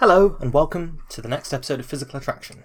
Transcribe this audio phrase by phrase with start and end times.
[0.00, 2.64] Hello, and welcome to the next episode of Physical Attraction.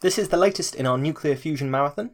[0.00, 2.10] This is the latest in our nuclear fusion marathon,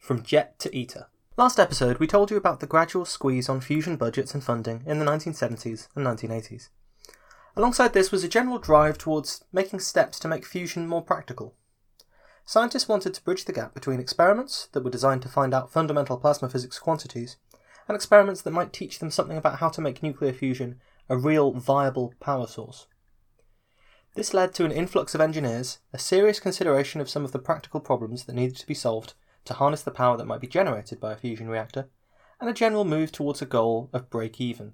[0.00, 1.06] from jet to ITER.
[1.36, 4.98] Last episode, we told you about the gradual squeeze on fusion budgets and funding in
[4.98, 6.70] the 1970s and 1980s.
[7.54, 11.54] Alongside this was a general drive towards making steps to make fusion more practical.
[12.44, 16.16] Scientists wanted to bridge the gap between experiments that were designed to find out fundamental
[16.16, 17.36] plasma physics quantities
[17.86, 21.52] and experiments that might teach them something about how to make nuclear fusion a real
[21.52, 22.88] viable power source.
[24.18, 27.78] This led to an influx of engineers, a serious consideration of some of the practical
[27.78, 31.12] problems that needed to be solved to harness the power that might be generated by
[31.12, 31.88] a fusion reactor,
[32.40, 34.72] and a general move towards a goal of break even.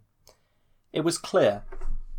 [0.95, 1.63] It was clear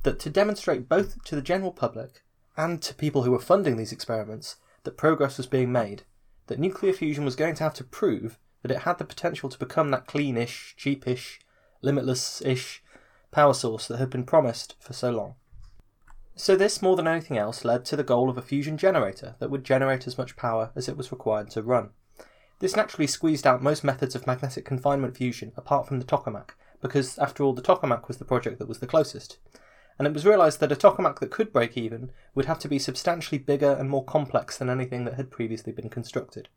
[0.04, 2.24] that to demonstrate both to the general public
[2.56, 6.04] and to people who were funding these experiments that progress was being made,
[6.46, 9.58] that nuclear fusion was going to have to prove that it had the potential to
[9.58, 11.40] become that cleanish, cheapish,
[11.82, 12.84] limitless ish
[13.32, 15.34] power source that had been promised for so long.
[16.38, 19.50] So, this more than anything else led to the goal of a fusion generator that
[19.50, 21.92] would generate as much power as it was required to run.
[22.60, 27.18] This naturally squeezed out most methods of magnetic confinement fusion apart from the tokamak, because
[27.20, 29.38] after all, the tokamak was the project that was the closest.
[29.98, 32.80] And it was realised that a tokamak that could break even would have to be
[32.80, 36.50] substantially bigger and more complex than anything that had previously been constructed.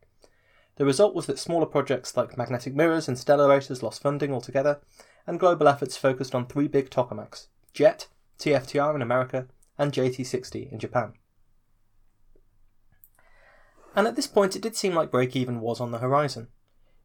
[0.74, 4.80] The result was that smaller projects like magnetic mirrors and stellarators lost funding altogether,
[5.24, 8.08] and global efforts focused on three big tokamaks JET,
[8.40, 9.46] TFTR in America,
[9.78, 11.12] and JT60 in Japan.
[13.94, 16.48] And at this point, it did seem like break even was on the horizon.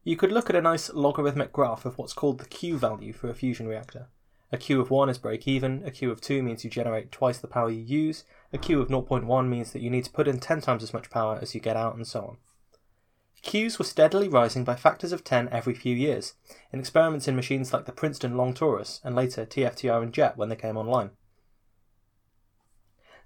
[0.02, 3.30] You could look at a nice logarithmic graph of what's called the Q value for
[3.30, 4.08] a fusion reactor.
[4.52, 7.38] A Q of 1 is break even, a Q of 2 means you generate twice
[7.38, 10.38] the power you use, a Q of 0.1 means that you need to put in
[10.38, 12.36] 10 times as much power as you get out, and so on.
[13.42, 16.34] Qs were steadily rising by factors of 10 every few years,
[16.72, 20.50] in experiments in machines like the Princeton Long Torus and later TFTR and JET when
[20.50, 21.10] they came online.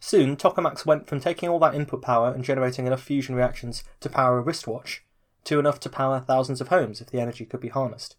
[0.01, 4.09] Soon, tokamaks went from taking all that input power and generating enough fusion reactions to
[4.09, 5.05] power a wristwatch,
[5.45, 8.17] to enough to power thousands of homes if the energy could be harnessed.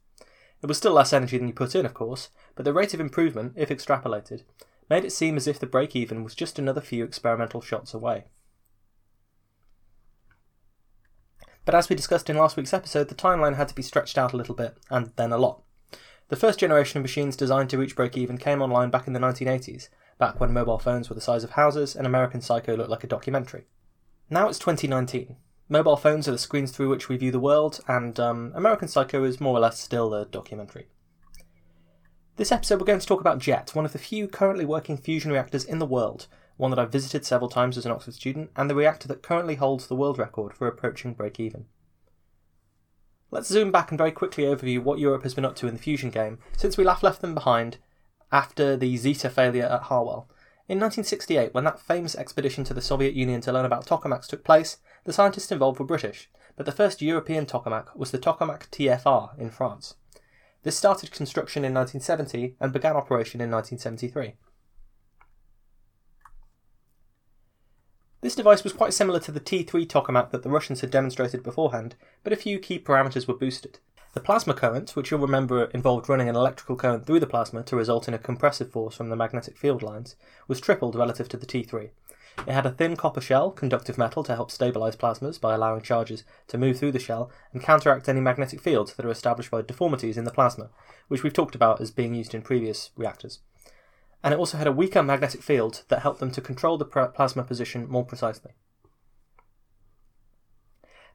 [0.62, 3.00] It was still less energy than you put in, of course, but the rate of
[3.00, 4.44] improvement, if extrapolated,
[4.90, 8.26] made it seem as if the break even was just another few experimental shots away.
[11.64, 14.34] But as we discussed in last week's episode, the timeline had to be stretched out
[14.34, 15.62] a little bit, and then a lot.
[16.30, 19.20] The first generation of machines designed to reach break even came online back in the
[19.20, 23.03] 1980s, back when mobile phones were the size of houses and American Psycho looked like
[23.03, 23.66] a documentary.
[24.30, 25.38] Now it's 2019.
[25.69, 29.24] Mobile phones are the screens through which we view the world, and um, American Psycho
[29.24, 30.88] is more or less still a documentary.
[32.35, 35.31] This episode, we're going to talk about JET, one of the few currently working fusion
[35.31, 38.69] reactors in the world, one that I've visited several times as an Oxford student, and
[38.69, 41.66] the reactor that currently holds the world record for approaching break even.
[43.31, 45.81] Let's zoom back and very quickly overview what Europe has been up to in the
[45.81, 47.78] fusion game since we last left them behind
[48.32, 50.30] after the Zeta failure at Harwell.
[50.68, 54.44] In 1968, when that famous expedition to the Soviet Union to learn about tokamaks took
[54.44, 59.38] place, the scientists involved were British, but the first European tokamak was the tokamak TFR
[59.40, 59.96] in France.
[60.64, 64.36] This started construction in 1970 and began operation in 1973.
[68.22, 71.96] This device was quite similar to the T3 tokamak that the Russians had demonstrated beforehand,
[72.24, 73.80] but a few key parameters were boosted.
[74.14, 77.75] The plasma current, which you'll remember involved running an electrical current through the plasma to
[77.75, 80.16] result in a compressive force from the magnetic field lines,
[80.47, 81.92] was tripled relative to the T3.
[82.48, 86.24] It had a thin copper shell, conductive metal, to help stabilize plasmas by allowing charges
[86.48, 90.18] to move through the shell and counteract any magnetic fields that are established by deformities
[90.18, 90.69] in the plasma,
[91.08, 93.40] which we've talked about as being used in previous reactors.
[94.24, 97.44] And it also had a weaker magnetic field that helped them to control the plasma
[97.44, 98.53] position more precisely.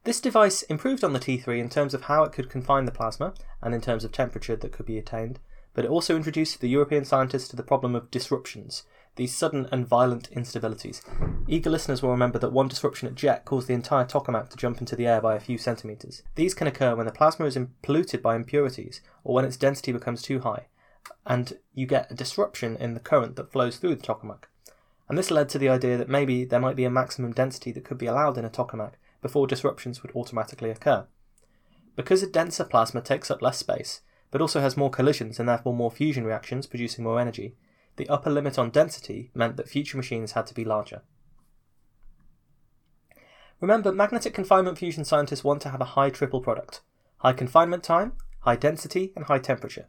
[0.05, 3.33] This device improved on the T3 in terms of how it could confine the plasma
[3.63, 5.39] and in terms of temperature that could be attained,
[5.73, 8.83] but it also introduced the European scientists to the problem of disruptions,
[9.17, 11.01] these sudden and violent instabilities.
[11.49, 14.79] Eager listeners will remember that one disruption at JET caused the entire tokamak to jump
[14.79, 16.23] into the air by a few centimetres.
[16.35, 20.21] These can occur when the plasma is polluted by impurities or when its density becomes
[20.21, 20.67] too high,
[21.25, 24.45] and you get a disruption in the current that flows through the tokamak.
[25.09, 27.85] And this led to the idea that maybe there might be a maximum density that
[27.85, 28.93] could be allowed in a tokamak
[29.25, 31.07] before disruptions would automatically occur.
[31.97, 35.73] Because a denser plasma takes up less space, but also has more collisions and therefore
[35.73, 37.57] more fusion reactions producing more energy,
[37.97, 41.01] the upper limit on density meant that future machines had to be larger.
[43.63, 46.83] Remember, magnetic confinement fusion scientists want to have a high triple product
[47.21, 49.87] high confinement time, high density, and high temperature.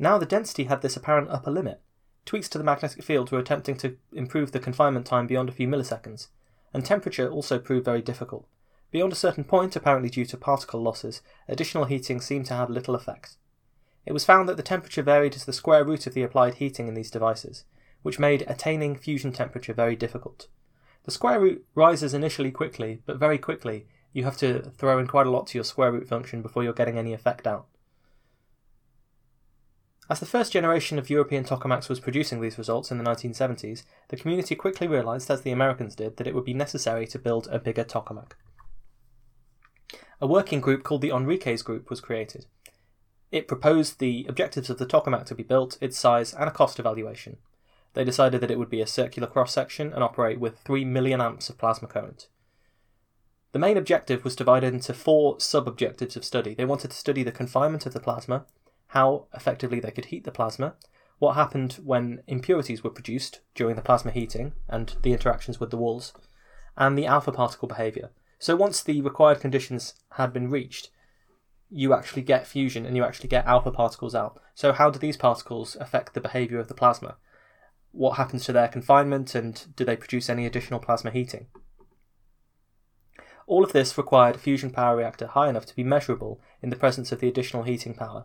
[0.00, 1.80] Now the density had this apparent upper limit.
[2.24, 5.68] Tweaks to the magnetic field were attempting to improve the confinement time beyond a few
[5.68, 6.26] milliseconds,
[6.72, 8.48] and temperature also proved very difficult.
[8.94, 12.94] Beyond a certain point, apparently due to particle losses, additional heating seemed to have little
[12.94, 13.36] effect.
[14.06, 16.86] It was found that the temperature varied as the square root of the applied heating
[16.86, 17.64] in these devices,
[18.02, 20.46] which made attaining fusion temperature very difficult.
[21.06, 25.26] The square root rises initially quickly, but very quickly you have to throw in quite
[25.26, 27.66] a lot to your square root function before you're getting any effect out.
[30.08, 34.16] As the first generation of European tokamaks was producing these results in the 1970s, the
[34.16, 37.58] community quickly realised, as the Americans did, that it would be necessary to build a
[37.58, 38.34] bigger tokamak.
[40.24, 42.46] A working group called the Enriquez Group was created.
[43.30, 46.78] It proposed the objectives of the tokamak to be built, its size, and a cost
[46.78, 47.36] evaluation.
[47.92, 51.20] They decided that it would be a circular cross section and operate with 3 million
[51.20, 52.28] amps of plasma current.
[53.52, 56.54] The main objective was divided into four sub objectives of study.
[56.54, 58.46] They wanted to study the confinement of the plasma,
[58.86, 60.76] how effectively they could heat the plasma,
[61.18, 65.76] what happened when impurities were produced during the plasma heating and the interactions with the
[65.76, 66.14] walls,
[66.78, 68.08] and the alpha particle behavior.
[68.38, 70.90] So once the required conditions had been reached,
[71.70, 74.40] you actually get fusion and you actually get alpha particles out.
[74.54, 77.16] So how do these particles affect the behavior of the plasma?
[77.92, 81.46] What happens to their confinement and do they produce any additional plasma heating?
[83.46, 86.76] All of this required a fusion power reactor high enough to be measurable in the
[86.76, 88.24] presence of the additional heating power,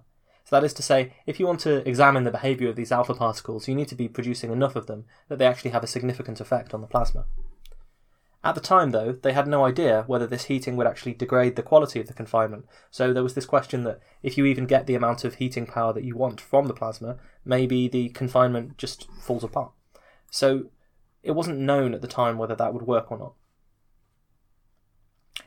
[0.49, 3.13] so that is to say, if you want to examine the behaviour of these alpha
[3.13, 6.41] particles, you need to be producing enough of them that they actually have a significant
[6.41, 7.25] effect on the plasma.
[8.41, 11.63] At the time, though, they had no idea whether this heating would actually degrade the
[11.63, 14.95] quality of the confinement, so there was this question that if you even get the
[14.95, 19.43] amount of heating power that you want from the plasma, maybe the confinement just falls
[19.43, 19.71] apart.
[20.31, 20.69] So
[21.21, 23.33] it wasn't known at the time whether that would work or not.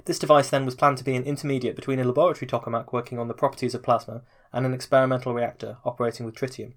[0.05, 3.29] This device then was planned to be an intermediate between a laboratory tokamak working on
[3.29, 4.23] the properties of plasma
[4.53, 6.75] and an experimental reactor operating with tritium.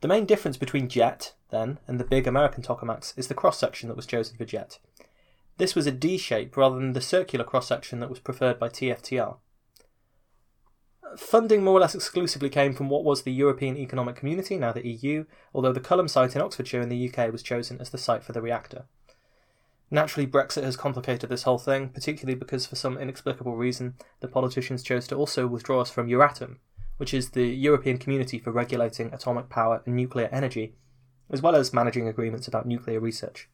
[0.00, 3.88] The main difference between JET, then, and the big American tokamaks is the cross section
[3.88, 4.78] that was chosen for JET.
[5.56, 8.68] This was a D shape rather than the circular cross section that was preferred by
[8.68, 9.38] TFTR.
[11.16, 14.86] Funding more or less exclusively came from what was the European Economic Community, now the
[14.86, 18.22] EU, although the Culham site in Oxfordshire in the UK was chosen as the site
[18.22, 18.84] for the reactor.
[19.90, 24.82] Naturally, Brexit has complicated this whole thing, particularly because for some inexplicable reason the politicians
[24.82, 26.58] chose to also withdraw us from Euratom,
[26.98, 30.74] which is the European community for regulating atomic power and nuclear energy,
[31.30, 33.48] as well as managing agreements about nuclear research.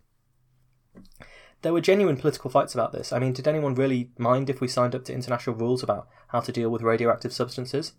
[1.63, 3.13] There were genuine political fights about this.
[3.13, 6.41] I mean, did anyone really mind if we signed up to international rules about how
[6.41, 7.95] to deal with radioactive substances?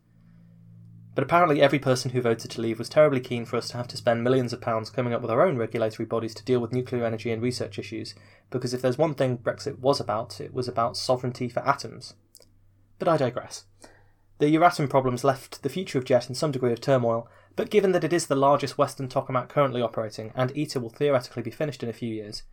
[1.15, 3.87] But apparently, every person who voted to leave was terribly keen for us to have
[3.87, 6.73] to spend millions of pounds coming up with our own regulatory bodies to deal with
[6.73, 8.13] nuclear energy and research issues,
[8.51, 12.15] because if there's one thing Brexit was about, it was about sovereignty for atoms.
[12.99, 13.63] But I digress.
[14.37, 17.93] The Euratom problems left the future of JET in some degree of turmoil, but given
[17.93, 21.83] that it is the largest Western tokamak currently operating, and ITER will theoretically be finished
[21.83, 22.43] in a few years,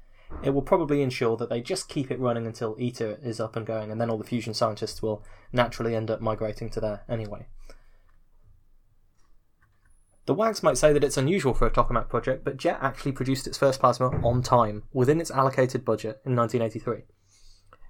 [0.44, 3.66] it will probably ensure that they just keep it running until ITER is up and
[3.66, 7.46] going, and then all the fusion scientists will naturally end up migrating to there anyway.
[10.26, 13.48] The wags might say that it's unusual for a tokamak project, but JET actually produced
[13.48, 17.02] its first plasma on time, within its allocated budget, in 1983.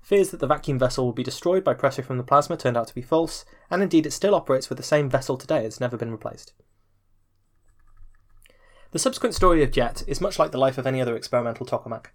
[0.02, 2.88] Fears that the vacuum vessel will be destroyed by pressure from the plasma turned out
[2.88, 5.96] to be false, and indeed it still operates with the same vessel today, it's never
[5.96, 6.52] been replaced.
[8.90, 12.06] The subsequent story of JET is much like the life of any other experimental tokamak.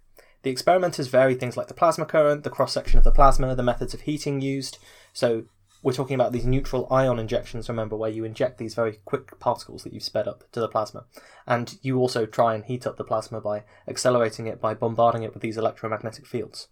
[0.42, 3.62] The experimenters vary things like the plasma current, the cross section of the plasma, the
[3.62, 4.78] methods of heating used,
[5.12, 5.46] so
[5.82, 9.82] we're talking about these neutral ion injections, remember, where you inject these very quick particles
[9.82, 11.06] that you've sped up to the plasma.
[11.46, 15.32] And you also try and heat up the plasma by accelerating it by bombarding it
[15.32, 16.68] with these electromagnetic fields.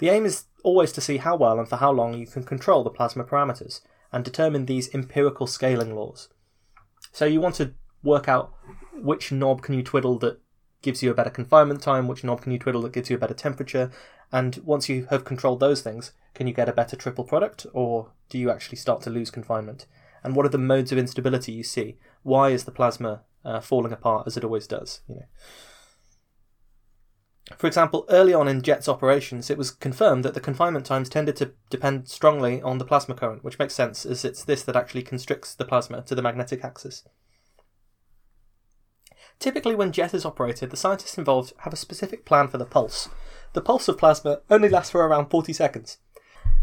[0.00, 2.82] The aim is always to see how well and for how long you can control
[2.82, 6.28] the plasma parameters and determine these empirical scaling laws.
[7.12, 8.54] So you want to work out
[8.94, 10.40] which knob can you twiddle that
[10.80, 13.20] gives you a better confinement time, which knob can you twiddle that gives you a
[13.20, 13.90] better temperature,
[14.32, 18.12] and once you have controlled those things, can you get a better triple product, or
[18.30, 19.86] do you actually start to lose confinement?
[20.24, 21.98] And what are the modes of instability you see?
[22.22, 25.00] Why is the plasma uh, falling apart as it always does?
[25.08, 25.26] You know.
[27.56, 31.36] For example, early on in JET's operations, it was confirmed that the confinement times tended
[31.36, 35.02] to depend strongly on the plasma current, which makes sense as it's this that actually
[35.02, 37.04] constricts the plasma to the magnetic axis.
[39.38, 43.08] Typically, when JET is operated, the scientists involved have a specific plan for the pulse.
[43.52, 45.98] The pulse of plasma only lasts for around 40 seconds,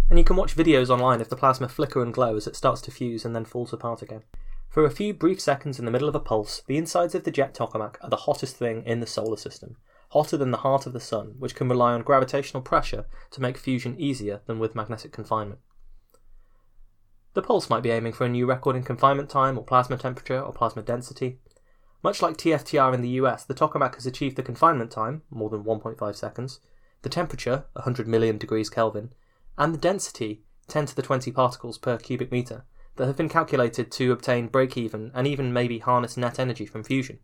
[0.09, 2.81] and you can watch videos online of the plasma flicker and glow as it starts
[2.81, 4.23] to fuse and then falls apart again.
[4.69, 7.31] For a few brief seconds in the middle of a pulse, the insides of the
[7.31, 9.77] jet tokamak are the hottest thing in the solar system,
[10.09, 13.57] hotter than the heart of the sun, which can rely on gravitational pressure to make
[13.57, 15.59] fusion easier than with magnetic confinement.
[17.33, 20.41] The pulse might be aiming for a new record in confinement time, or plasma temperature,
[20.41, 21.39] or plasma density,
[22.03, 25.63] much like TFTR in the US, the tokamak has achieved the confinement time, more than
[25.63, 26.59] 1.5 seconds,
[27.01, 29.13] the temperature, 100 million degrees Kelvin,
[29.57, 33.91] and the density, 10 to the 20 particles per cubic meter, that have been calculated
[33.91, 37.19] to obtain break even and even maybe harness net energy from fusion.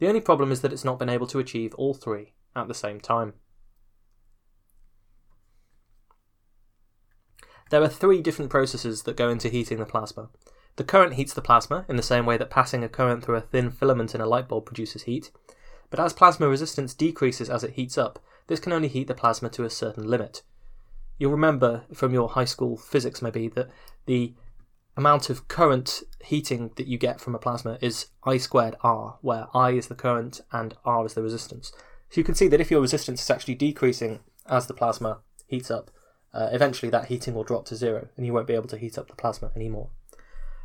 [0.00, 2.74] The only problem is that it's not been able to achieve all three at the
[2.74, 3.34] same time.
[7.70, 10.30] There are three different processes that go into heating the plasma.
[10.76, 13.42] The current heats the plasma in the same way that passing a current through a
[13.42, 15.30] thin filament in a light bulb produces heat,
[15.90, 19.50] but as plasma resistance decreases as it heats up, this can only heat the plasma
[19.50, 20.42] to a certain limit.
[21.18, 23.68] You'll remember from your high school physics maybe that
[24.06, 24.34] the
[24.96, 29.46] amount of current heating that you get from a plasma is I squared R, where
[29.54, 31.72] I is the current and R is the resistance.
[32.10, 35.70] So you can see that if your resistance is actually decreasing as the plasma heats
[35.70, 35.90] up,
[36.34, 38.98] uh, eventually that heating will drop to zero and you won't be able to heat
[38.98, 39.90] up the plasma anymore.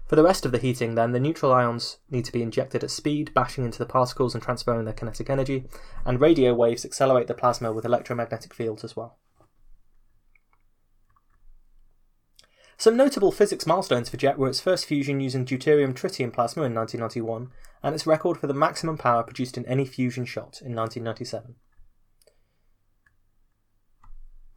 [0.07, 2.91] For the rest of the heating, then, the neutral ions need to be injected at
[2.91, 5.65] speed, bashing into the particles and transferring their kinetic energy,
[6.05, 9.17] and radio waves accelerate the plasma with electromagnetic fields as well.
[12.77, 16.73] Some notable physics milestones for JET were its first fusion using deuterium tritium plasma in
[16.73, 17.49] 1991,
[17.81, 21.55] and its record for the maximum power produced in any fusion shot in 1997.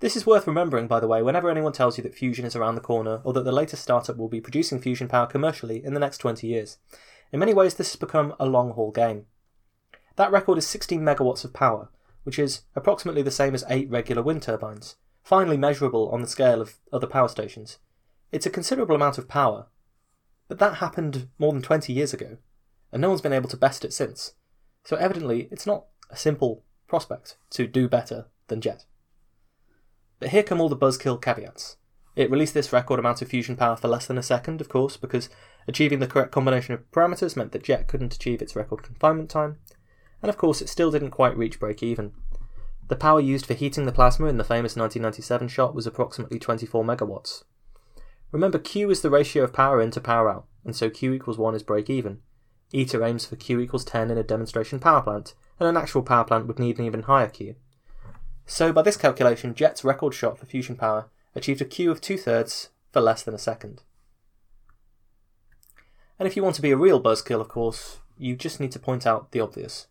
[0.01, 2.77] This is worth remembering, by the way, whenever anyone tells you that fusion is around
[2.77, 6.01] the corner or that the latest startup will be producing fusion power commercially in the
[6.01, 6.79] next 20 years.
[7.33, 9.27] In many ways, this has become a long haul game.
[10.17, 11.89] That record is 16 megawatts of power,
[12.23, 16.61] which is approximately the same as 8 regular wind turbines, finely measurable on the scale
[16.61, 17.79] of other power stations.
[18.31, 19.67] It's a considerable amount of power,
[20.49, 22.37] but that happened more than 20 years ago,
[22.93, 24.35] and no one's been able to best it since.
[24.85, 28.85] So evidently, it's not a simple prospect to do better than Jet.
[30.21, 31.77] But here come all the buzzkill caveats.
[32.17, 34.97] It released this record amount of fusion power for less than a second, of course,
[34.97, 35.31] because
[35.67, 39.57] achieving the correct combination of parameters meant that Jet couldn't achieve its record confinement time,
[40.21, 42.13] and of course it still didn't quite reach break even.
[42.89, 46.85] The power used for heating the plasma in the famous 1997 shot was approximately 24
[46.85, 47.45] megawatts,
[48.31, 51.39] Remember, Q is the ratio of power in to power out, and so Q equals
[51.39, 52.21] 1 is break even.
[52.75, 56.25] ITER aims for Q equals 10 in a demonstration power plant, and an actual power
[56.25, 57.55] plant would need an even higher Q.
[58.45, 62.19] So, by this calculation, Jet's record shot for fusion power achieved a Q of two
[62.19, 63.83] thirds for less than a second.
[66.19, 68.79] And if you want to be a real buzzkill, of course, you just need to
[68.79, 69.87] point out the obvious.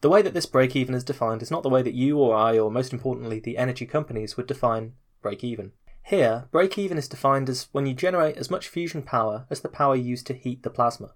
[0.00, 2.34] The way that this break even is defined is not the way that you or
[2.34, 5.72] I, or most importantly, the energy companies would define break even.
[6.04, 9.96] Here, break-even is defined as when you generate as much fusion power as the power
[9.96, 11.14] used to heat the plasma.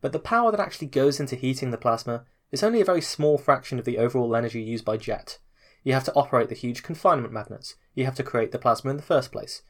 [0.00, 3.38] But the power that actually goes into heating the plasma is only a very small
[3.38, 5.38] fraction of the overall energy used by JET.
[5.82, 7.74] You have to operate the huge confinement magnets.
[7.94, 9.62] You have to create the plasma in the first place.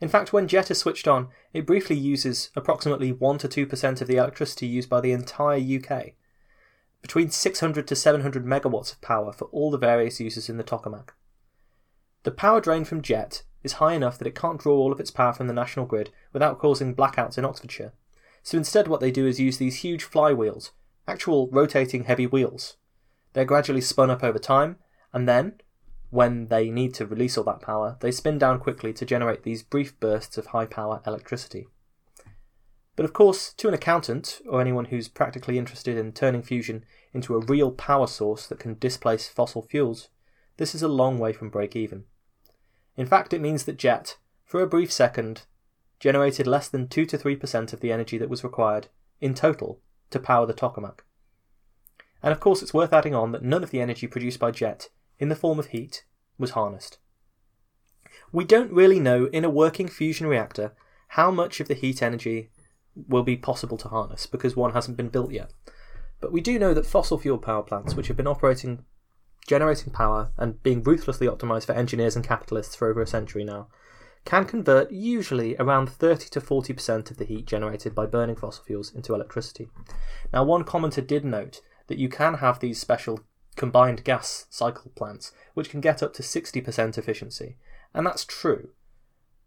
[0.00, 4.06] In fact, when JET is switched on, it briefly uses approximately 1 to 2% of
[4.06, 6.12] the electricity used by the entire UK.
[7.02, 11.10] Between 600 to 700 megawatts of power for all the various uses in the tokamak.
[12.22, 15.10] The power drain from JET is high enough that it can't draw all of its
[15.10, 17.92] power from the national grid without causing blackouts in Oxfordshire.
[18.42, 20.70] So instead, what they do is use these huge flywheels,
[21.06, 22.76] actual rotating heavy wheels.
[23.32, 24.76] They're gradually spun up over time,
[25.12, 25.54] and then,
[26.10, 29.62] when they need to release all that power, they spin down quickly to generate these
[29.62, 31.68] brief bursts of high power electricity.
[32.96, 37.34] But of course, to an accountant, or anyone who's practically interested in turning fusion into
[37.34, 40.08] a real power source that can displace fossil fuels,
[40.56, 42.04] this is a long way from break even.
[42.98, 45.42] In fact, it means that Jet, for a brief second,
[46.00, 48.88] generated less than 2 to 3% of the energy that was required,
[49.20, 50.98] in total, to power the tokamak.
[52.24, 54.88] And of course, it's worth adding on that none of the energy produced by Jet,
[55.20, 56.04] in the form of heat,
[56.38, 56.98] was harnessed.
[58.32, 60.74] We don't really know in a working fusion reactor
[61.08, 62.50] how much of the heat energy
[63.06, 65.52] will be possible to harness because one hasn't been built yet.
[66.20, 68.84] But we do know that fossil fuel power plants, which have been operating
[69.46, 73.68] generating power and being ruthlessly optimized for engineers and capitalists for over a century now,
[74.24, 78.92] can convert usually around 30 to 40% of the heat generated by burning fossil fuels
[78.94, 79.68] into electricity.
[80.32, 83.20] Now, one commenter did note that you can have these special
[83.56, 87.56] combined gas cycle plants which can get up to 60% efficiency,
[87.94, 88.70] and that's true.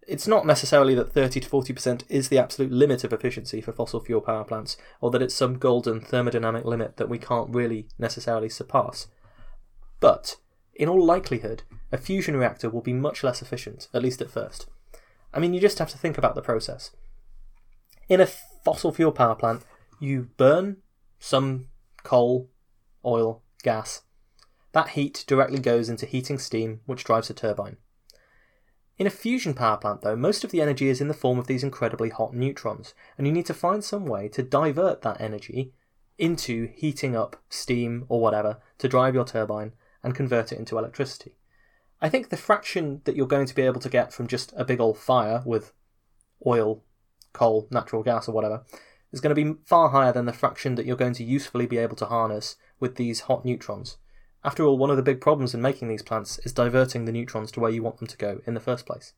[0.08, 4.00] It's not necessarily that 30 to 40% is the absolute limit of efficiency for fossil
[4.00, 8.50] fuel power plants, or that it's some golden thermodynamic limit that we can't really necessarily
[8.50, 9.08] surpass.
[10.01, 10.36] But,
[10.74, 14.67] in all likelihood, a fusion reactor will be much less efficient, at least at first.
[15.34, 16.91] I mean, you just have to think about the process.
[18.10, 19.63] In a fossil fuel power plant,
[20.00, 20.77] you burn
[21.20, 21.67] some
[22.03, 22.50] coal,
[23.05, 24.01] oil, gas.
[24.74, 27.77] That heat directly goes into heating steam, which drives a turbine.
[28.98, 31.48] In a fusion power plant, though, most of the energy is in the form of
[31.48, 35.74] these incredibly hot neutrons, and you need to find some way to divert that energy
[36.17, 41.36] into heating up steam or whatever to drive your turbine and convert it into electricity.
[42.01, 44.65] I think the fraction that you're going to be able to get from just a
[44.65, 45.72] big old fire with
[46.46, 46.84] oil,
[47.34, 48.63] coal, natural gas, or whatever,
[49.12, 51.77] is going to be far higher than the fraction that you're going to usefully be
[51.77, 53.98] able to harness with these hot neutrons.
[54.43, 57.51] After all, one of the big problems in making these plants is diverting the neutrons
[57.51, 59.13] to where you want them to go in the first place.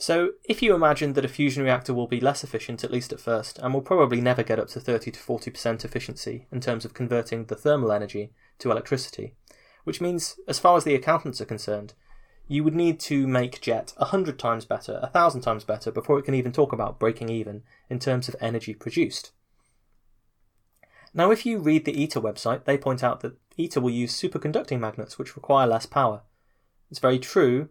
[0.00, 3.18] So, if you imagine that a fusion reactor will be less efficient, at least at
[3.18, 6.94] first, and will probably never get up to 30 to 40% efficiency in terms of
[6.94, 9.34] converting the thermal energy to electricity,
[9.82, 11.94] which means, as far as the accountants are concerned,
[12.46, 16.34] you would need to make jet 100 times better, 1000 times better, before it can
[16.34, 19.32] even talk about breaking even in terms of energy produced.
[21.12, 24.78] Now, if you read the ITER website, they point out that ITER will use superconducting
[24.78, 26.22] magnets which require less power.
[26.88, 27.70] It's very true,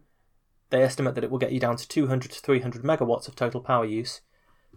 [0.69, 3.61] they estimate that it will get you down to 200 to 300 megawatts of total
[3.61, 4.21] power use.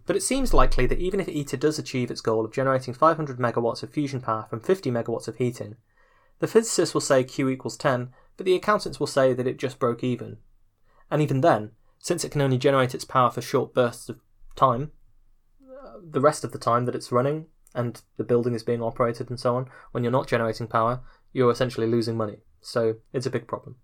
[0.07, 3.39] But it seems likely that even if ITER does achieve its goal of generating 500
[3.39, 5.77] megawatts of fusion power from 50 megawatts of heating,
[6.39, 9.79] the physicists will say Q equals 10, but the accountants will say that it just
[9.79, 10.39] broke even.
[11.11, 14.21] And even then, since it can only generate its power for short bursts of
[14.57, 14.93] time,
[15.63, 19.29] uh, the rest of the time that it's running and the building is being operated
[19.29, 22.39] and so on, when you're not generating power, you're essentially losing money.
[22.61, 23.77] So it's a big problem.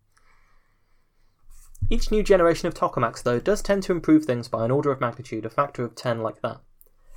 [1.88, 5.00] Each new generation of tokamaks, though, does tend to improve things by an order of
[5.00, 6.60] magnitude, a factor of 10 like that.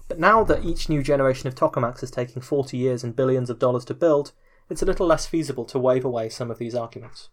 [0.07, 3.57] But now that each new generation of tokamaks is taking 40 years and billions of
[3.57, 4.31] dollars to build,
[4.69, 7.29] it's a little less feasible to wave away some of these arguments.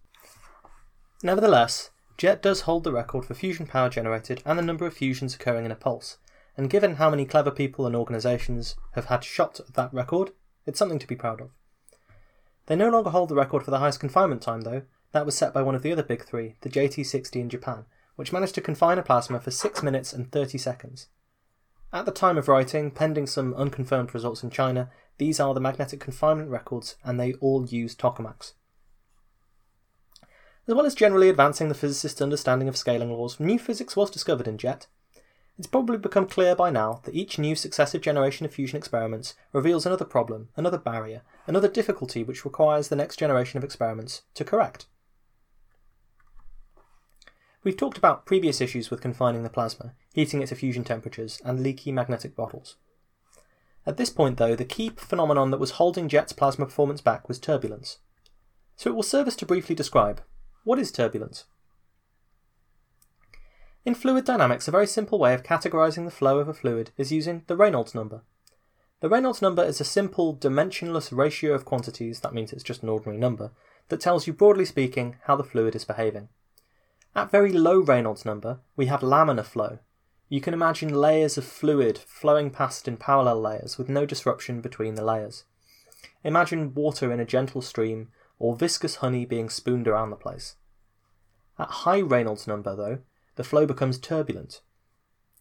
[1.22, 5.34] Nevertheless, JET does hold the record for fusion power generated and the number of fusions
[5.34, 6.16] occurring in a pulse,
[6.56, 10.30] and given how many clever people and organisations have had shot at that record,
[10.64, 11.50] it's something to be proud of.
[12.66, 14.82] They no longer hold the record for the highest confinement time, though,
[15.12, 17.84] that was set by one of the other big three, the JT60 in Japan,
[18.16, 21.08] which managed to confine a plasma for 6 minutes and 30 seconds.
[21.92, 26.00] At the time of writing, pending some unconfirmed results in China, these are the magnetic
[26.00, 28.52] confinement records and they all use tokamaks.
[30.68, 34.48] As well as generally advancing the physicist's understanding of scaling laws, new physics was discovered
[34.48, 34.88] in JET.
[35.58, 39.86] It's probably become clear by now that each new successive generation of fusion experiments reveals
[39.86, 44.86] another problem, another barrier, another difficulty which requires the next generation of experiments to correct.
[47.66, 51.64] We've talked about previous issues with confining the plasma, heating it to fusion temperatures, and
[51.64, 52.76] leaky magnetic bottles.
[53.84, 57.40] At this point, though, the key phenomenon that was holding JET's plasma performance back was
[57.40, 57.98] turbulence.
[58.76, 60.20] So it will serve us to briefly describe
[60.62, 61.46] what is turbulence?
[63.84, 67.10] In fluid dynamics, a very simple way of categorizing the flow of a fluid is
[67.10, 68.22] using the Reynolds number.
[69.00, 72.88] The Reynolds number is a simple dimensionless ratio of quantities, that means it's just an
[72.88, 73.50] ordinary number,
[73.88, 76.28] that tells you broadly speaking how the fluid is behaving.
[77.16, 79.78] At very low Reynolds number, we have laminar flow.
[80.28, 84.96] You can imagine layers of fluid flowing past in parallel layers with no disruption between
[84.96, 85.44] the layers.
[86.24, 90.56] Imagine water in a gentle stream or viscous honey being spooned around the place.
[91.58, 92.98] At high Reynolds number, though,
[93.36, 94.60] the flow becomes turbulent.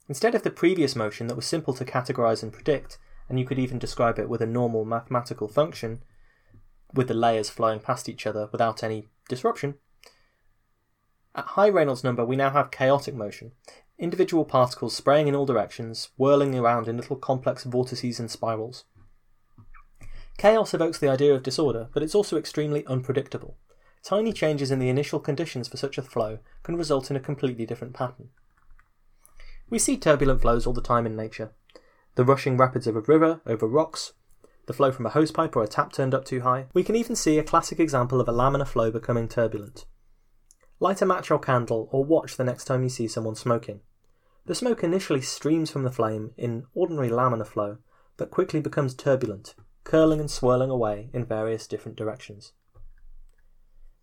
[0.08, 3.60] Instead of the previous motion that was simple to categorize and predict, and you could
[3.60, 6.02] even describe it with a normal mathematical function,
[6.94, 9.76] with the layers flowing past each other without any disruption,
[11.36, 13.52] at high Reynolds number, we now have chaotic motion,
[14.00, 18.86] individual particles spraying in all directions, whirling around in little complex vortices and spirals.
[20.38, 23.58] Chaos evokes the idea of disorder, but it's also extremely unpredictable.
[24.04, 27.66] Tiny changes in the initial conditions for such a flow can result in a completely
[27.66, 28.30] different pattern.
[29.70, 31.52] We see turbulent flows all the time in nature.
[32.16, 34.14] The rushing rapids of a river over rocks,
[34.68, 36.68] the flow from a hosepipe or a tap turned up too high.
[36.74, 39.86] We can even see a classic example of a laminar flow becoming turbulent.
[40.80, 43.82] Light a match or candle, or watch the next time you see someone smoking.
[44.46, 47.78] The smoke initially streams from the flame in ordinary laminar flow,
[48.18, 52.52] but quickly becomes turbulent, curling and swirling away in various different directions.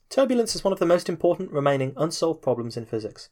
[0.08, 3.28] Turbulence is one of the most important remaining unsolved problems in physics.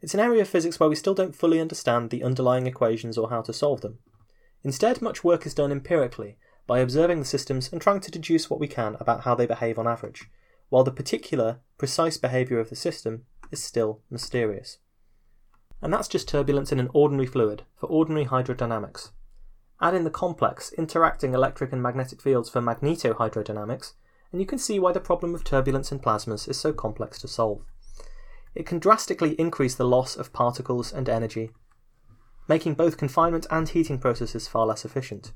[0.00, 3.30] It's an area of physics where we still don't fully understand the underlying equations or
[3.30, 3.98] how to solve them.
[4.62, 8.60] Instead, much work is done empirically, by observing the systems and trying to deduce what
[8.60, 10.28] we can about how they behave on average,
[10.68, 14.78] while the particular, precise behaviour of the system is still mysterious.
[15.80, 19.10] And that's just turbulence in an ordinary fluid, for ordinary hydrodynamics.
[19.80, 23.92] Add in the complex, interacting electric and magnetic fields for magnetohydrodynamics,
[24.32, 27.28] and you can see why the problem of turbulence in plasmas is so complex to
[27.28, 27.62] solve.
[28.54, 31.50] It can drastically increase the loss of particles and energy,
[32.48, 35.32] making both confinement and heating processes far less efficient.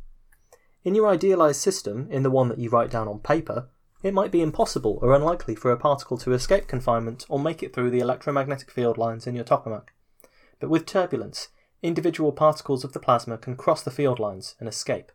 [0.83, 3.68] In your idealised system, in the one that you write down on paper,
[4.02, 7.72] it might be impossible or unlikely for a particle to escape confinement or make it
[7.72, 9.88] through the electromagnetic field lines in your tokamak.
[10.58, 11.48] But with turbulence,
[11.82, 15.12] individual particles of the plasma can cross the field lines and escape.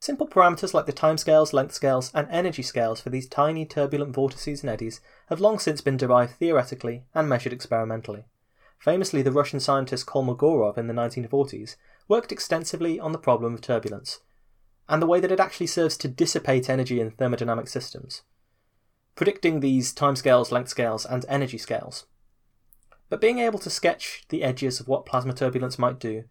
[0.00, 4.62] Simple parameters like the timescales, length scales, and energy scales for these tiny turbulent vortices
[4.62, 8.24] and eddies have long since been derived theoretically and measured experimentally.
[8.80, 11.76] famously the Russian scientist Kolmogorov in the 1940s,
[12.08, 14.18] worked extensively on the problem of turbulence
[14.92, 18.20] and the way that it actually serves to dissipate energy in thermodynamic systems,
[19.14, 22.04] predicting these timescales, length scales, and energy scales.
[23.08, 26.24] But being able to sketch the edges of what plasma turbulence might do,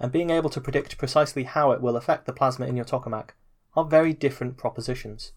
[0.00, 3.30] and being able to predict precisely how it will affect the plasma in your tokamak,
[3.76, 5.30] are very different propositions.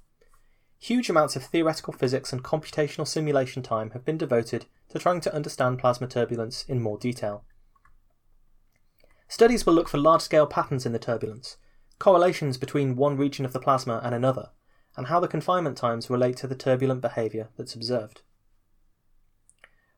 [0.79, 5.35] Huge amounts of theoretical physics and computational simulation time have been devoted to trying to
[5.35, 7.43] understand plasma turbulence in more detail.
[9.27, 11.57] Studies will look for large scale patterns in the turbulence,
[12.01, 14.49] correlations between one region of the plasma and another,
[14.97, 18.21] and how the confinement times relate to the turbulent behaviour that's observed.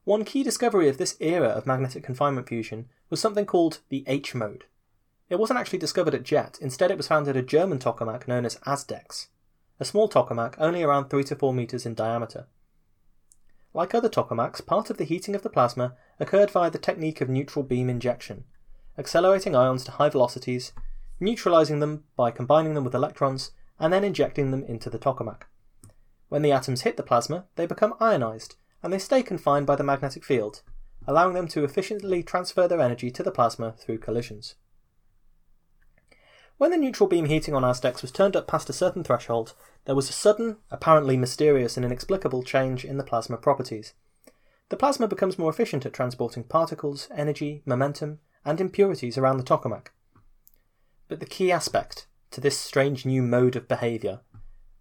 [0.03, 4.35] One key discovery of this era of magnetic confinement fusion was something called the H
[4.35, 4.65] mode.
[5.29, 8.45] It wasn't actually discovered at JET, instead, it was found at a German tokamak known
[8.45, 9.27] as ASDEX,
[9.79, 12.47] a small tokamak only around 3 to 4 metres in diameter.
[13.73, 17.29] Like other tokamaks, part of the heating of the plasma occurred via the technique of
[17.29, 18.43] neutral beam injection,
[18.97, 20.73] accelerating ions to high velocities,
[21.23, 25.43] neutralizing them by combining them with electrons, and then injecting them into the tokamak.
[26.29, 29.83] When the atoms hit the plasma, they become ionized, and they stay confined by the
[29.83, 30.61] magnetic field,
[31.07, 34.55] allowing them to efficiently transfer their energy to the plasma through collisions.
[36.57, 39.53] When the neutral beam heating on ASDEX was turned up past a certain threshold,
[39.85, 43.93] there was a sudden, apparently mysterious and inexplicable change in the plasma properties.
[44.69, 49.87] The plasma becomes more efficient at transporting particles, energy, momentum, and impurities around the tokamak.
[51.07, 54.21] But the key aspect to this strange new mode of behaviour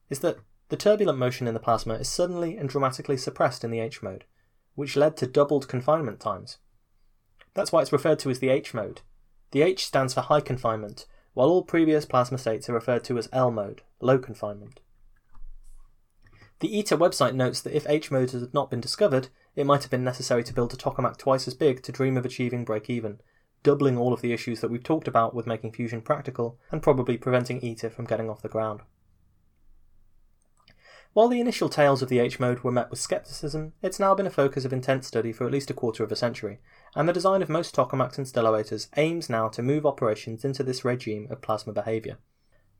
[0.08, 3.80] is that the turbulent motion in the plasma is suddenly and dramatically suppressed in the
[3.80, 4.24] H mode,
[4.74, 6.58] which led to doubled confinement times.
[7.54, 9.02] That's why it's referred to as the H mode.
[9.50, 13.28] The H stands for high confinement, while all previous plasma states are referred to as
[13.32, 14.80] L mode, low confinement.
[16.60, 19.90] The ITER website notes that if H mode had not been discovered, it might have
[19.90, 23.20] been necessary to build a tokamak twice as big to dream of achieving break even,
[23.62, 27.16] doubling all of the issues that we've talked about with making fusion practical, and probably
[27.16, 28.80] preventing ITER from getting off the ground.
[31.14, 34.26] While the initial tales of the H mode were met with skepticism, it's now been
[34.26, 36.58] a focus of intense study for at least a quarter of a century,
[36.96, 40.86] and the design of most tokamaks and stellarators aims now to move operations into this
[40.86, 42.16] regime of plasma behaviour.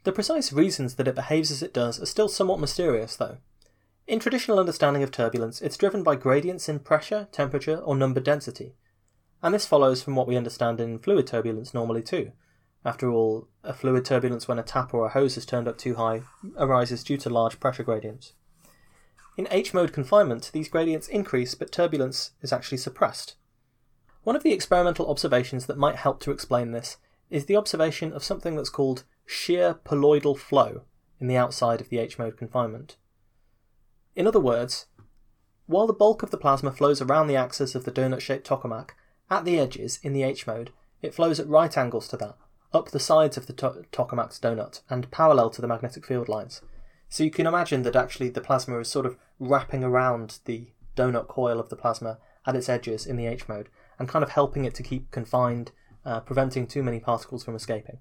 [0.05, 3.37] The precise reasons that it behaves as it does are still somewhat mysterious, though.
[4.07, 8.75] In traditional understanding of turbulence, it's driven by gradients in pressure, temperature, or number density,
[9.43, 12.33] and this follows from what we understand in fluid turbulence normally too.
[12.85, 15.95] After all, a fluid turbulence when a tap or a hose is turned up too
[15.95, 16.23] high
[16.57, 18.33] arises due to large pressure gradients.
[19.37, 23.37] In H mode confinement, these gradients increase, but turbulence is actually suppressed.
[24.25, 26.99] One of the experimental observations that might help to explain this
[27.31, 30.83] is the observation of something that's called shear poloidal flow
[31.19, 32.97] in the outside of the H mode confinement.
[34.15, 34.87] In other words,
[35.67, 38.91] while the bulk of the plasma flows around the axis of the donut shaped tokamak,
[39.33, 42.37] at the edges, in the H mode, it flows at right angles to that,
[42.75, 46.61] up the sides of the to- tokamak's donut, and parallel to the magnetic field lines.
[47.09, 51.29] So you can imagine that actually the plasma is sort of wrapping around the donut
[51.29, 54.67] coil of the plasma at its edges in the H mode, and kind of helping
[54.67, 55.73] it to keep confined,
[56.05, 58.01] uh, preventing too many particles from escaping.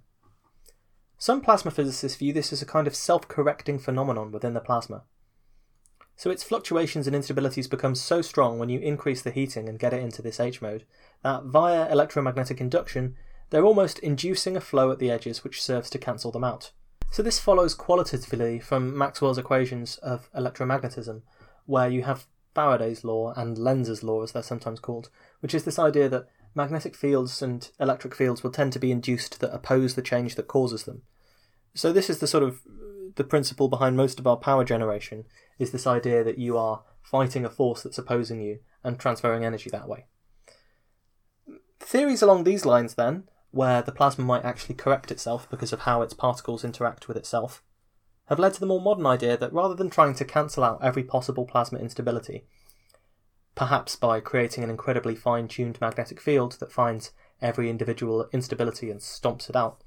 [1.17, 5.03] Some plasma physicists view this as a kind of self correcting phenomenon within the plasma,
[6.21, 9.91] so its fluctuations and instabilities become so strong when you increase the heating and get
[9.91, 10.83] it into this H mode
[11.23, 13.15] that via electromagnetic induction
[13.49, 16.73] they're almost inducing a flow at the edges which serves to cancel them out.
[17.09, 21.23] So this follows qualitatively from Maxwell's equations of electromagnetism,
[21.65, 25.79] where you have Faraday's law and Lenz's law as they're sometimes called, which is this
[25.79, 30.03] idea that magnetic fields and electric fields will tend to be induced that oppose the
[30.03, 31.01] change that causes them.
[31.73, 32.61] So this is the sort of
[33.15, 35.25] the principle behind most of our power generation
[35.59, 39.69] is this idea that you are fighting a force that's opposing you and transferring energy
[39.69, 40.05] that way.
[41.79, 46.01] Theories along these lines, then, where the plasma might actually correct itself because of how
[46.01, 47.63] its particles interact with itself,
[48.27, 51.03] have led to the more modern idea that rather than trying to cancel out every
[51.03, 52.45] possible plasma instability,
[53.55, 59.01] perhaps by creating an incredibly fine tuned magnetic field that finds every individual instability and
[59.01, 59.83] stomps it out,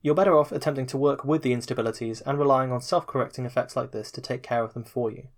[0.00, 3.76] you're better off attempting to work with the instabilities and relying on self correcting effects
[3.76, 5.28] like this to take care of them for you.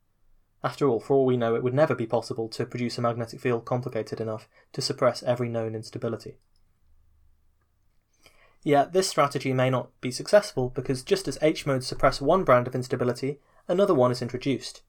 [0.62, 3.40] After all, for all we know, it would never be possible to produce a magnetic
[3.40, 6.36] field complicated enough to suppress every known instability.
[8.62, 12.66] Yet, this strategy may not be successful because just as H modes suppress one brand
[12.66, 14.82] of instability, another one is introduced.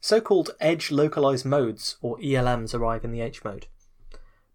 [0.00, 3.68] So called edge localized modes, or ELMs, arrive in the H mode.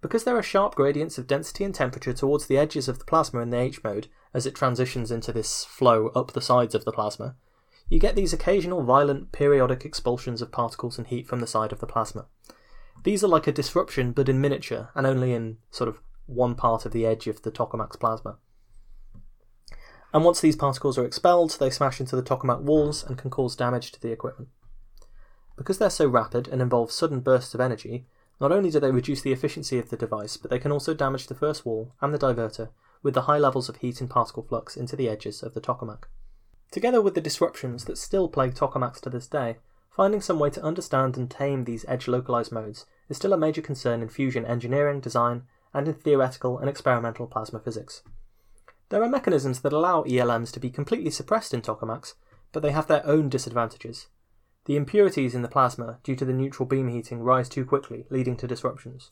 [0.02, 3.42] Because there are sharp gradients of density and temperature towards the edges of the plasma
[3.42, 6.92] in the H mode as it transitions into this flow up the sides of the
[6.92, 7.36] plasma,
[7.90, 11.80] you get these occasional violent periodic expulsions of particles and heat from the side of
[11.80, 12.26] the plasma.
[13.04, 16.86] These are like a disruption, but in miniature, and only in sort of one part
[16.86, 18.38] of the edge of the tokamak's plasma.
[20.14, 23.56] And once these particles are expelled, they smash into the tokamak walls and can cause
[23.56, 24.50] damage to the equipment.
[25.56, 28.06] Because they're so rapid and involve sudden bursts of energy,
[28.40, 31.28] not only do they reduce the efficiency of the device, but they can also damage
[31.28, 32.70] the first wall and the diverter
[33.02, 36.04] with the high levels of heat and particle flux into the edges of the tokamak.
[36.72, 39.58] Together with the disruptions that still plague tokamaks to this day,
[39.90, 43.62] finding some way to understand and tame these edge localized modes is still a major
[43.62, 48.04] concern in fusion engineering, design, and in theoretical and experimental plasma physics.
[48.90, 52.14] There are mechanisms that allow ELMs to be completely suppressed in tokamaks,
[52.52, 54.08] but they have their own disadvantages.
[54.68, 58.36] The impurities in the plasma, due to the neutral beam heating, rise too quickly, leading
[58.36, 59.10] to disruptions.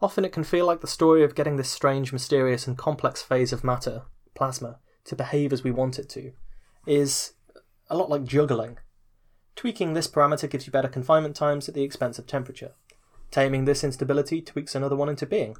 [0.00, 3.52] Often it can feel like the story of getting this strange, mysterious, and complex phase
[3.52, 6.32] of matter, plasma, to behave as we want it to,
[6.86, 7.34] is
[7.90, 8.78] a lot like juggling.
[9.54, 12.72] Tweaking this parameter gives you better confinement times at the expense of temperature.
[13.30, 15.56] Taming this instability tweaks another one into being.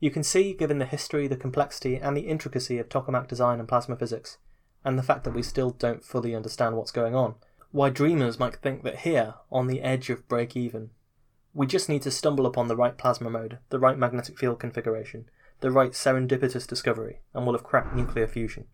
[0.00, 3.66] You can see, given the history, the complexity, and the intricacy of tokamak design and
[3.66, 4.36] plasma physics,
[4.84, 7.34] and the fact that we still don't fully understand what's going on,
[7.70, 10.90] why dreamers might think that here, on the edge of break even,
[11.52, 15.28] we just need to stumble upon the right plasma mode, the right magnetic field configuration,
[15.60, 18.66] the right serendipitous discovery, and we'll have cracked nuclear fusion.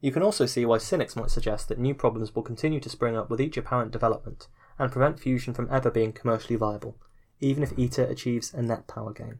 [0.00, 3.16] You can also see why cynics might suggest that new problems will continue to spring
[3.16, 4.48] up with each apparent development
[4.78, 6.98] and prevent fusion from ever being commercially viable,
[7.40, 9.38] even if ITER achieves a net power gain.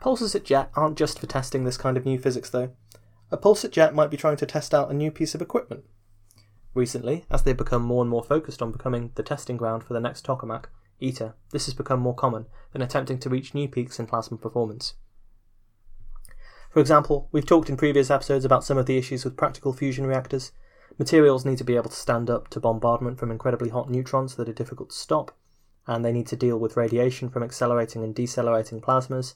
[0.00, 2.70] Pulses at Jet aren't just for testing this kind of new physics, though.
[3.30, 5.84] A pulse at Jet might be trying to test out a new piece of equipment.
[6.76, 10.00] Recently, as they've become more and more focused on becoming the testing ground for the
[10.00, 10.66] next tokamak,
[11.00, 14.92] ITER, this has become more common than attempting to reach new peaks in plasma performance.
[16.68, 20.06] For example, we've talked in previous episodes about some of the issues with practical fusion
[20.06, 20.52] reactors.
[20.98, 24.46] Materials need to be able to stand up to bombardment from incredibly hot neutrons that
[24.46, 25.34] are difficult to stop,
[25.86, 29.32] and they need to deal with radiation from accelerating and decelerating plasmas.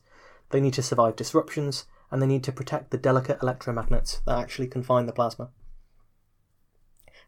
[0.51, 4.67] They need to survive disruptions, and they need to protect the delicate electromagnets that actually
[4.67, 5.49] confine the plasma.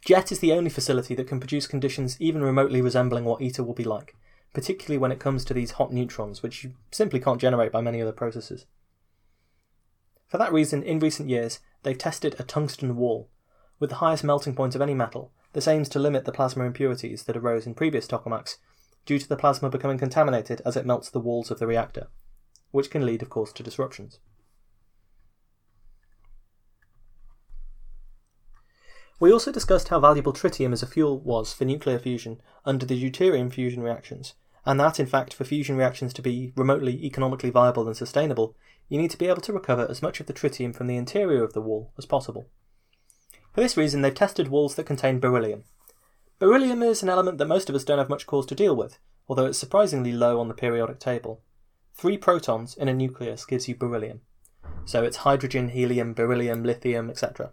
[0.05, 3.73] JET is the only facility that can produce conditions even remotely resembling what ITER will
[3.73, 4.17] be like,
[4.53, 8.03] particularly when it comes to these hot neutrons, which you simply can't generate by many
[8.03, 8.67] other processes.
[10.27, 13.29] For that reason, in recent years, they've tested a tungsten wall.
[13.79, 17.25] With the highest melting point of any metal, this aims to limit the plasma impurities
[17.25, 18.57] that arose in previous tokamaks
[19.07, 22.09] due to the plasma becoming contaminated as it melts the walls of the reactor,
[22.73, 24.19] which can lead, of course, to disruptions.
[29.23, 33.01] We also discussed how valuable tritium as a fuel was for nuclear fusion under the
[33.01, 34.35] deuterium fusion reactions,
[34.67, 38.57] and that, in fact, for fusion reactions to be remotely economically viable and sustainable,
[38.89, 41.45] you need to be able to recover as much of the tritium from the interior
[41.45, 42.49] of the wall as possible.
[43.53, 45.67] For this reason, they've tested walls that contain beryllium.
[46.41, 48.99] Beryllium is an element that most of us don't have much cause to deal with,
[49.29, 51.43] although it's surprisingly low on the periodic table.
[51.95, 54.23] Three protons in a nucleus gives you beryllium.
[54.85, 57.53] So it's hydrogen, helium, beryllium, lithium, etc.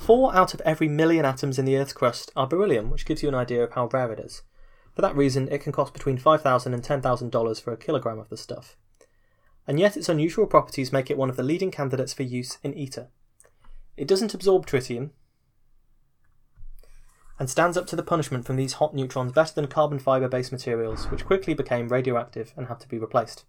[0.00, 3.28] Four out of every million atoms in the Earth's crust are beryllium, which gives you
[3.28, 4.42] an idea of how rare it is.
[4.94, 8.36] For that reason, it can cost between $5,000 and $10,000 for a kilogram of the
[8.36, 8.76] stuff
[9.70, 12.76] and yet its unusual properties make it one of the leading candidates for use in
[12.76, 13.08] ITER.
[13.96, 15.10] It doesn't absorb tritium,
[17.38, 20.52] and stands up to the punishment from these hot neutrons better than carbon fibre based
[20.52, 23.44] materials, which quickly became radioactive and had to be replaced.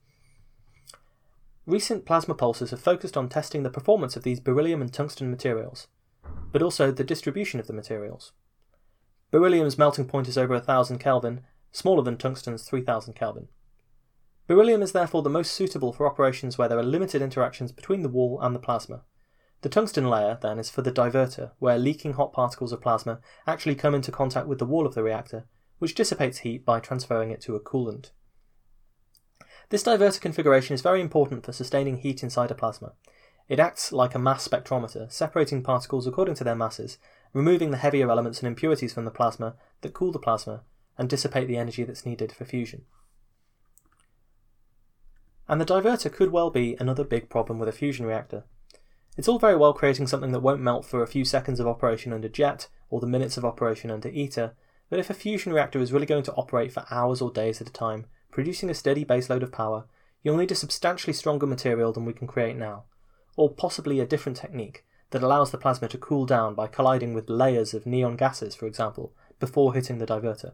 [1.65, 5.87] Recent plasma pulses have focused on testing the performance of these beryllium and tungsten materials,
[6.51, 8.31] but also the distribution of the materials.
[9.31, 13.47] Beryllium's melting point is over 1000 Kelvin, smaller than tungsten's 3000 Kelvin.
[14.47, 18.09] Beryllium is therefore the most suitable for operations where there are limited interactions between the
[18.09, 19.03] wall and the plasma.
[19.61, 23.75] The tungsten layer, then, is for the diverter, where leaking hot particles of plasma actually
[23.75, 25.45] come into contact with the wall of the reactor,
[25.79, 28.11] which dissipates heat by transferring it to a coolant.
[29.69, 32.93] This diverter configuration is very important for sustaining heat inside a plasma.
[33.49, 36.97] It acts like a mass spectrometer, separating particles according to their masses,
[37.33, 40.63] removing the heavier elements and impurities from the plasma that cool the plasma
[40.97, 42.83] and dissipate the energy that's needed for fusion
[45.51, 48.45] and the diverter could well be another big problem with a fusion reactor.
[49.17, 52.13] It's all very well creating something that won't melt for a few seconds of operation
[52.13, 54.53] under jet or the minutes of operation under ITER,
[54.89, 57.67] but if a fusion reactor is really going to operate for hours or days at
[57.67, 59.83] a time, producing a steady baseload of power,
[60.23, 62.85] you'll need a substantially stronger material than we can create now,
[63.35, 67.29] or possibly a different technique that allows the plasma to cool down by colliding with
[67.29, 70.53] layers of neon gases, for example, before hitting the diverter.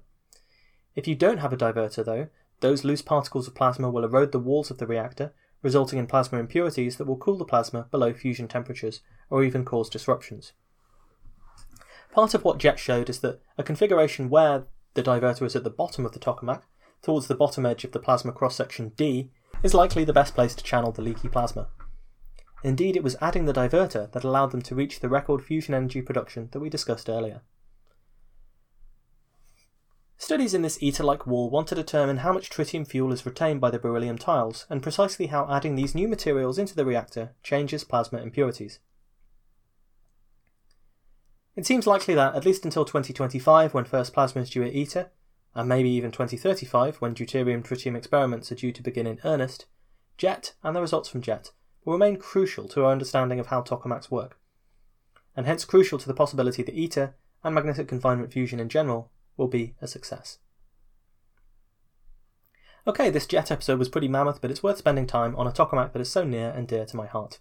[0.96, 2.28] If you don't have a diverter, though,
[2.60, 6.40] those loose particles of plasma will erode the walls of the reactor, resulting in plasma
[6.40, 10.54] impurities that will cool the plasma below fusion temperatures or even cause disruptions.
[12.12, 14.63] Part of what Jet showed is that a configuration where
[14.96, 16.63] the diverter is at the bottom of the tokamak,
[17.04, 19.30] towards the bottom edge of the plasma cross section D,
[19.62, 21.68] is likely the best place to channel the leaky plasma.
[22.67, 26.01] Indeed, it was adding the divertor that allowed them to reach the record fusion energy
[26.01, 27.39] production that we discussed earlier.
[30.17, 33.71] Studies in this ITER-like wall want to determine how much tritium fuel is retained by
[33.71, 38.19] the beryllium tiles, and precisely how adding these new materials into the reactor changes plasma
[38.19, 38.80] impurities.
[41.56, 45.10] It seems likely that, at least until 2025, when first plasma is due at ITER,
[45.56, 49.67] and maybe even 2035, when deuterium tritium experiments are due to begin in earnest,
[50.17, 51.51] JET and the results from JET
[51.88, 54.38] will remain crucial to our understanding of how tokamaks work,
[55.38, 59.47] and hence crucial to the possibility that ITER and magnetic confinement fusion in general will
[59.47, 60.39] be a success.
[62.86, 65.93] Okay, this JET episode was pretty mammoth, but it's worth spending time on a tokamak
[65.93, 67.39] that is so near and dear to my heart.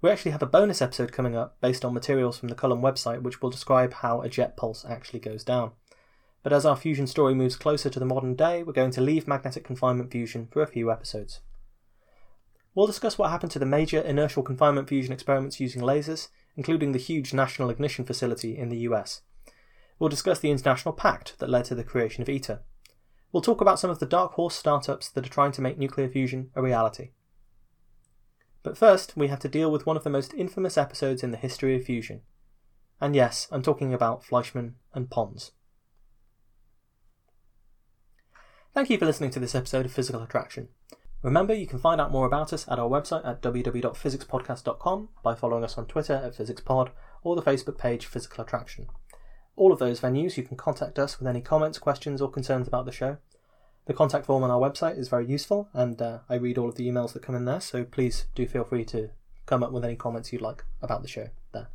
[0.00, 3.20] We actually have a bonus episode coming up based on materials from the Culham website
[3.20, 5.72] which will describe how a jet pulse actually goes down.
[6.42, 9.28] But as our fusion story moves closer to the modern day, we're going to leave
[9.28, 11.40] magnetic confinement fusion for a few episodes.
[12.76, 16.98] We'll discuss what happened to the major inertial confinement fusion experiments using lasers, including the
[16.98, 19.22] huge National Ignition Facility in the US.
[19.98, 22.60] We'll discuss the international pact that led to the creation of ITER.
[23.32, 26.06] We'll talk about some of the dark horse startups that are trying to make nuclear
[26.06, 27.12] fusion a reality.
[28.62, 31.38] But first, we have to deal with one of the most infamous episodes in the
[31.38, 32.20] history of fusion.
[33.00, 35.52] And yes, I'm talking about Fleischmann and Pons.
[38.74, 40.68] Thank you for listening to this episode of Physical Attraction.
[41.22, 45.64] Remember, you can find out more about us at our website at www.physicspodcast.com by following
[45.64, 46.90] us on Twitter at PhysicsPod
[47.22, 48.86] or the Facebook page Physical Attraction.
[49.56, 52.84] All of those venues, you can contact us with any comments, questions, or concerns about
[52.84, 53.16] the show.
[53.86, 56.74] The contact form on our website is very useful, and uh, I read all of
[56.74, 59.10] the emails that come in there, so please do feel free to
[59.46, 61.68] come up with any comments you'd like about the show there.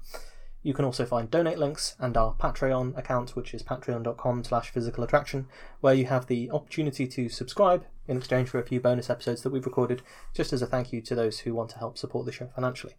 [0.63, 5.03] You can also find donate links and our Patreon account, which is patreon.com slash physical
[5.03, 5.47] attraction,
[5.79, 9.51] where you have the opportunity to subscribe in exchange for a few bonus episodes that
[9.51, 12.31] we've recorded, just as a thank you to those who want to help support the
[12.31, 12.93] show financially.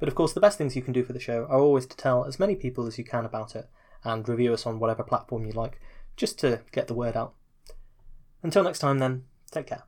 [0.00, 1.96] But of course, the best things you can do for the show are always to
[1.96, 3.68] tell as many people as you can about it
[4.02, 5.80] and review us on whatever platform you like,
[6.16, 7.34] just to get the word out.
[8.42, 9.84] Until next time, then, take care.